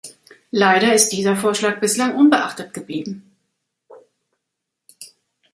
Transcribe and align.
Leider 0.49 0.95
ist 0.95 1.09
dieser 1.11 1.35
Vorschlag 1.35 1.79
bislang 1.79 2.15
unbeachtet 2.15 2.73
geblieben. 2.73 3.21